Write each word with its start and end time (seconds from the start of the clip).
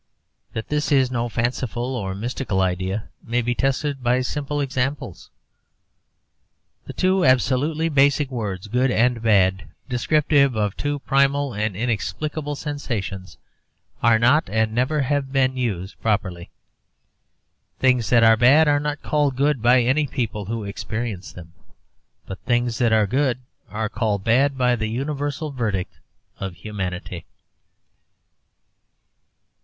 That 0.53 0.69
this 0.69 0.91
is 0.91 1.11
no 1.11 1.29
fanciful 1.29 1.93
or 1.95 2.15
mystical 2.15 2.59
idea 2.61 3.09
may 3.23 3.39
be 3.43 3.53
tested 3.53 4.01
by 4.01 4.21
simple 4.21 4.59
examples. 4.59 5.29
The 6.85 6.93
two 6.93 7.23
absolutely 7.23 7.87
basic 7.87 8.31
words 8.31 8.65
'good' 8.67 8.89
and 8.89 9.21
'bad,' 9.21 9.67
descriptive 9.87 10.55
of 10.55 10.75
two 10.75 10.97
primal 10.97 11.53
and 11.53 11.75
inexplicable 11.75 12.55
sensations, 12.55 13.37
are 14.01 14.17
not, 14.17 14.49
and 14.49 14.73
never 14.73 15.01
have 15.01 15.31
been, 15.31 15.55
used 15.55 16.01
properly. 16.01 16.49
Things 17.77 18.09
that 18.09 18.23
are 18.23 18.35
bad 18.35 18.67
are 18.67 18.79
not 18.79 19.03
called 19.03 19.35
good 19.35 19.61
by 19.61 19.83
any 19.83 20.07
people 20.07 20.45
who 20.45 20.63
experience 20.63 21.31
them; 21.31 21.53
but 22.25 22.39
things 22.39 22.79
that 22.79 22.91
are 22.91 23.05
good 23.05 23.37
are 23.69 23.87
called 23.87 24.23
bad 24.23 24.57
by 24.57 24.75
the 24.75 24.87
universal 24.87 25.51
verdict 25.51 25.99
of 26.39 26.55
humanity. 26.55 27.27